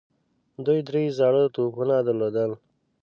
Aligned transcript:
دوی 0.65 0.79
درې 0.89 1.03
زاړه 1.17 1.43
توپونه 1.55 1.95
درلودل. 2.07 2.51